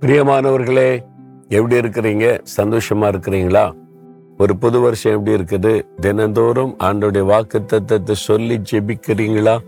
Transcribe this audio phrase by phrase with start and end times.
[0.00, 1.04] பிரியமானவர்களே
[1.48, 2.40] எப்படி இருக்கிறீங்க?
[2.56, 3.72] சந்தோஷமா இருக்கிறீங்களா?
[4.38, 5.82] ஒரு புது வருஷம் எப்படி இருக்குது?
[6.00, 9.58] தினந்தோறும் ஆண்டோடைய வாக்கு தத்தத்தை சொல்லி ஜெபிக்கிறீங்களா?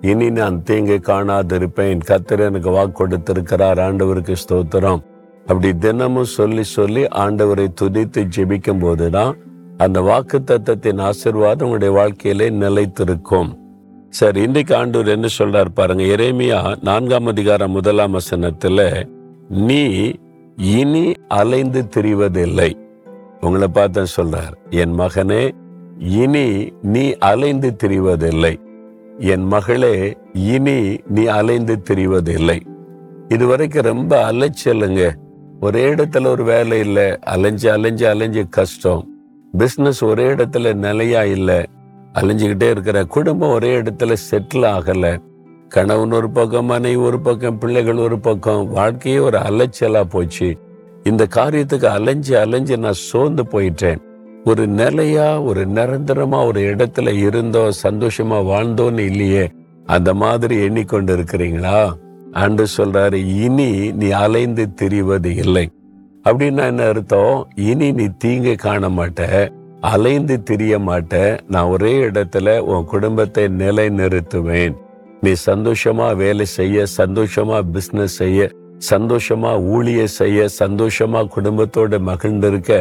[0.00, 2.00] இனி நான் தீங்கு காணாதிருப்பேன்.
[2.06, 3.78] கத்தர் எனக்கு வாக்கு கொடுத்திருக்கிறார்.
[3.78, 5.02] ஆண்டவருக்கு ஸ்தோத்திரம்.
[5.40, 9.36] அப்படி தினமும் சொல்லி சொல்லி ஆண்டவரை துதித்து ஜெபிக்கும் போதுதான்
[9.76, 13.58] அந்த வாக்கு தத்துவத்தின் ஆசிர்வாதம் உங்களுடைய வாழ்க்கையிலே நிலைத்திருக்கும்.
[14.08, 16.02] சரி இன்றைக்கு ஆண்டவர் என்ன சொல்றார் பாருங்க.
[16.02, 19.12] இறைமையா நான்காம் அதிகாரம் முதலாம் வசனத்துல
[19.48, 20.12] நீ
[20.56, 22.72] இனி அலைந்து திரிவதில்லை.
[23.40, 25.50] உங்களை பார்த்து சொல்றார் என் மகனே
[25.98, 28.60] இனி நீ அலைந்து திரிவதில்லை.
[29.18, 32.60] என் மகளே இனி நீ அலைந்து திரிவதில்லை.
[33.28, 35.12] இதுவரைக்கும் ரொம்ப அலைச்சலுங்க.
[35.60, 39.08] ஒரே இடத்துல ஒரு வேலை இல்லை அலைஞ்சு அலைஞ்சு அலைஞ்சு கஷ்டம்.
[39.58, 41.62] பிஸ்னஸ் ஒரே இடத்துல நிலையா இல்லை
[42.14, 45.18] அலைஞ்சுக்கிட்டே இருக்கிற குடும்பம் ஒரே இடத்துல செட்டில் ஆகலை.
[45.74, 50.58] கணவன் ஒரு பக்கம் மனைவி ஒரு பக்கம் பிள்ளைகள் ஒரு பக்கம் வாழ்க்கையே ஒரு அலைச்சலாக போச்சு.
[51.04, 54.00] இந்த காரியத்துக்கு அலைஞ்சு அலைஞ்சு நான் சோர்ந்து போயிட்டேன்.
[54.44, 59.50] ஒரு நிலையா ஒரு நிரந்தரமா ஒரு இடத்துல இருந்தோ சந்தோஷமா வாழ்ந்தோன்னு இல்லையே
[59.86, 61.92] அந்த மாதிரி எண்ணிக்கொண்டு இருக்கிறீங்களா
[62.32, 65.70] அன்று சொல்றாரு இனி நீ அலைந்து திரிவது இல்லை.
[66.28, 67.48] அப்படின்னா என்ன அர்த்தம்?
[67.54, 69.48] இனி நீ தீங்கு காண மாட்ட
[69.80, 74.74] அலைந்து திரிய மாட்ட நான் ஒரே இடத்துல உன் குடும்பத்தை நிலை நிறுத்துவேன்
[75.24, 78.48] நீ சந்தோஷமா வேலை செய்ய சந்தோஷமா பிசினஸ் செய்ய
[78.90, 82.72] சந்தோஷமா ஊழிய செய்ய சந்தோஷமா குடும்பத்தோட மகிழ்ந்திருக்க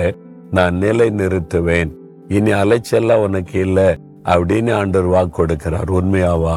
[0.51, 1.91] நான் நிலை நிறுத்துவேன்
[2.27, 3.87] இனி அலைச்சல்லாம் உனக்கு இல்லை
[4.23, 5.89] அப்படின்னு ஆண்டவர் வாக்கு கொடுக்கிறார்.
[5.89, 6.55] உண்மையாவா?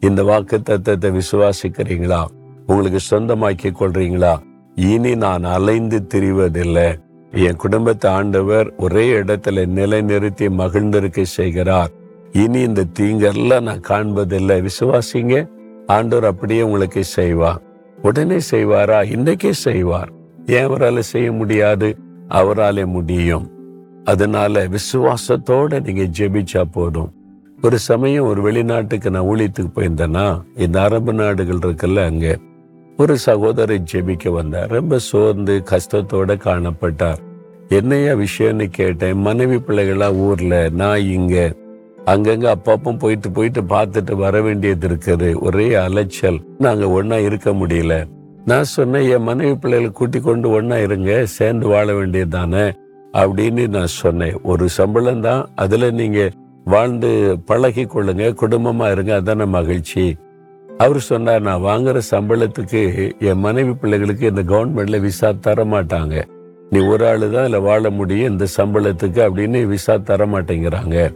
[0.00, 2.20] இந்த வாக்கு தத்துவத்தை விசுவாசிக்கிறீங்களா?
[2.66, 4.34] உங்களுக்கு சொந்தமாக்கி கொள்றீங்களா?
[4.74, 6.88] இனி நான் அலைந்து திரிவதில்லை.
[7.32, 11.92] என் குடும்பத்தை ஆண்டவர் ஒரே இடத்துல நிலை நிறுத்தி மகிழ்ந்திருக்க செய்கிறார்.
[12.36, 14.68] இனி இந்த தீங்கெல்லாம் நான் காண்பதில்லை.
[14.68, 15.48] விசுவாசிங்க
[15.86, 17.60] ஆண்டவர் அப்படியே உங்களுக்கு செய்வார்.
[18.02, 18.98] உடனே செய்வாரா?
[19.14, 20.10] இன்னைக்கே செய்வார்.
[20.46, 21.96] ஏன் அவரால் செய்ய முடியாது?
[22.28, 23.50] அவராலே முடியும்.
[24.04, 27.12] அதனால விசுவாசத்தோட நீங்க ஜெபிச்சா போதும்.
[27.62, 32.38] ஒரு சமயம் ஒரு வெளிநாட்டுக்கு நான் ஊழியத்துக்கு போயிருந்தேன்னா இந்த அரபு நாடுகள் இருக்குல்ல அங்க
[32.96, 34.68] ஒரு சகோதரி ஜெபிக்க வந்தார்.
[34.68, 37.18] ரொம்ப சோர்ந்து கஷ்டத்தோட காணப்பட்டார்.
[37.68, 39.18] என்னையா விஷயம்னு கேட்டேன்.
[39.18, 41.52] மனைவி பிள்ளைகளா ஊர்ல நான் இங்க.
[42.10, 45.40] அங்கங்க அப்பப்போ போயிட்டு போயிட்டு பார்த்துட்டு வர வேண்டியது இருக்குது.
[45.40, 46.40] ஒரே அலைச்சல்.
[46.58, 48.04] நாங்க ஒன்னா இருக்க முடியல.
[48.44, 51.26] நான் சொன்னேன் என் மனைவி பிள்ளைகளை கூட்டி கொண்டு ஒன்னா இருங்க.
[51.26, 52.72] சேர்ந்து வாழ வேண்டியது தானே
[53.12, 54.40] அப்படின்னு நான் சொன்னேன்.
[54.42, 55.48] ஒரு சம்பளம் தான்.
[55.54, 56.30] அதுல நீங்க
[56.64, 58.34] வாழ்ந்து பழகி கொள்ளுங்க.
[58.42, 59.20] குடும்பமா இருங்க.
[59.20, 60.16] அதான மகிழ்ச்சி.
[60.78, 66.24] அவர் சொன்னார் நான் வாங்குற சம்பளத்துக்கு என் மனைவி பிள்ளைகளுக்கு இந்த கவர்மெண்ட்ல விசா தர மாட்டாங்க.
[66.70, 68.32] நீ ஒரு ஆளு தான் இதுல வாழ முடியும்.
[68.32, 71.14] இந்த சம்பளத்துக்கு அப்படின்னு விசா தர மாட்டேங்கிறாங்க.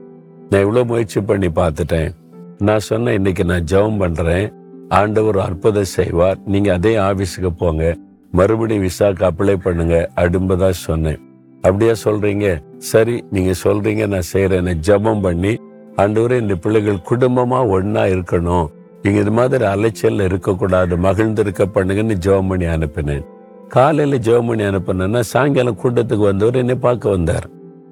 [0.50, 2.14] நான் இவ்வளோ முயற்சி பண்ணி பார்த்துட்டேன்.
[2.58, 4.52] நான் சொன்னேன் இன்னைக்கு நான் ஜெபம் பண்றேன்.
[4.88, 6.38] ஆண்டவர் அற்புதம் செய்வார்.
[6.46, 7.96] நீங்க அதே ஆஃபீஸுக்கு போங்க.
[8.32, 10.10] மறுபடியும் விசாக்கு அப்ளை பண்ணுங்க.
[10.16, 11.20] அடும்பதா சொன்னேன்.
[11.62, 12.62] அப்படியா சொல்றீங்க?
[12.76, 15.52] சரி நீங்க சொல்றீங்க நான் செய்யறேன் ஜெபம் பண்ணி
[15.96, 18.66] ஆண்டவரே இந்த பிள்ளைகள் குடும்பமா ஒன்னா இருக்கணும்.
[19.02, 20.96] நீங்க இது மாதிரி அலைச்சல்ல இருக்கக்கூடாது.
[20.96, 23.24] மகிழ்ந்து இருக்க பண்ணுங்கன்னு ஜெபம் பண்ணி அனுப்பினேன்.
[23.68, 27.46] காலையில ஜெபம் பண்ணி அனுப்பினேன்னா சாயங்காலம் கூட்டத்துக்கு வந்தவர் என்னை பார்க்க வந்தார்.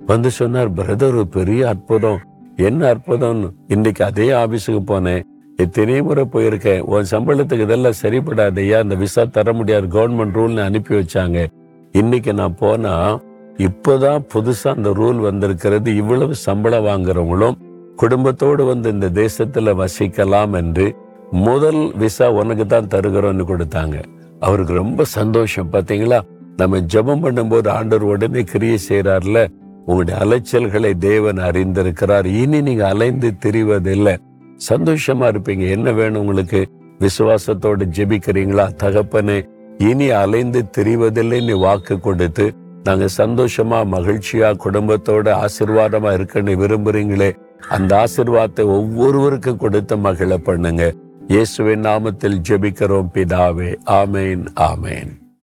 [0.06, 2.20] வந்து சொன்னார் பிரதர் ஒரு பெரிய அற்புதம்.
[2.66, 3.54] என்ன அற்புதம்?
[3.66, 5.22] இன்னைக்கு அதே ஆபீஸுக்கு போனேன்.
[5.56, 6.80] எத்தனை முறை போயிருக்கேன்.
[6.80, 11.46] உன் சம்பளத்துக்கு இதெல்லாம் சரிப்படாது ஐயா இந்த விசா தர முடியாது கவர்மெண்ட் ரூல்னு அனுப்பி வச்சாங்க.
[11.92, 13.20] இன்னைக்கு நான் போனா
[13.56, 15.96] இப்போதான் புதுசா அந்த ரூல் வந்திருக்கிறது.
[15.96, 17.56] இவ்வளவு சம்பளம் வாங்குறவங்களும்
[17.96, 20.96] குடும்பத்தோடு வந்து இந்த தேசத்துல வசிக்கலாம் என்று
[21.30, 24.02] முதல் விசா உனக்கு தான் தருகிறோம்னு கொடுத்தாங்க.
[24.40, 25.72] அவருக்கு ரொம்ப சந்தோஷம்.
[25.72, 26.20] பாத்தீங்களா?
[26.56, 29.46] நம்ம ஜெபம் பண்ணும்போது ஆண்டவர் உடனே கிரியை செய்யறாருல
[29.88, 32.26] உங்களுடைய அலைச்சல்களை தேவன் அறிந்திருக்கிறார்.
[32.40, 34.16] இனி நீங்க அலைந்து திரிவதில்லை.
[34.68, 35.64] சந்தோஷமா இருப்பீங்க.
[35.68, 36.60] என்ன வேணும் உங்களுக்கு?
[37.00, 38.66] விசுவாசத்தோடு ஜெபிக்கிறீங்களா?
[38.82, 39.38] தகப்பனே
[39.78, 42.46] இனி அலைந்து திரிவதில்லைன்னு வாக்கு கொடுத்து
[42.84, 47.30] நாங்க சந்தோஷமா மகிழ்ச்சியா குடும்பத்தோட ஆசிர்வாதமா இருக்கன்னு விரும்புறீங்களே
[47.68, 50.92] அந்த ஆசிர்வாதத்தை ஒவ்வொருவருக்கும் கொடுத்து மகிழ பண்ணுங்க.
[51.28, 53.08] இயேசுவின் நாமத்தில் ஜெபிக்கிறோம்.
[53.14, 55.10] பிதாவே ஆமேன் ஆமேன்.